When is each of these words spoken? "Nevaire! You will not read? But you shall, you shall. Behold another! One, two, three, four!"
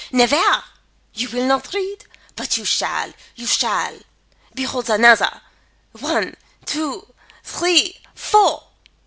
"Nevaire! 0.11 0.63
You 1.13 1.29
will 1.29 1.45
not 1.45 1.75
read? 1.75 2.05
But 2.35 2.57
you 2.57 2.65
shall, 2.65 3.13
you 3.35 3.45
shall. 3.45 3.99
Behold 4.55 4.89
another! 4.89 5.41
One, 5.91 6.33
two, 6.65 7.13
three, 7.43 7.99
four!" 8.15 8.63